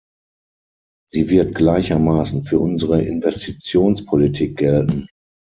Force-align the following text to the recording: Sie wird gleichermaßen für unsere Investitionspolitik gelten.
Sie 1.11 1.29
wird 1.29 1.53
gleichermaßen 1.53 2.41
für 2.41 2.57
unsere 2.57 3.03
Investitionspolitik 3.03 4.57
gelten. 4.57 5.07